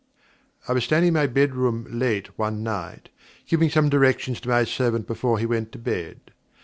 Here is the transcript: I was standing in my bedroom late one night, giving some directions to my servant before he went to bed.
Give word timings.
I 0.67 0.73
was 0.73 0.83
standing 0.83 1.09
in 1.09 1.13
my 1.13 1.27
bedroom 1.27 1.85
late 1.87 2.35
one 2.35 2.63
night, 2.63 3.09
giving 3.45 3.69
some 3.69 3.87
directions 3.87 4.41
to 4.41 4.49
my 4.49 4.63
servant 4.63 5.05
before 5.05 5.37
he 5.37 5.45
went 5.45 5.71
to 5.73 5.77
bed. 5.77 6.31